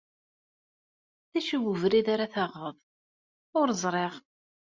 [1.31, 2.75] D acu n webrid ara taɣeḍ?
[3.59, 4.13] Ur ẓriɣ.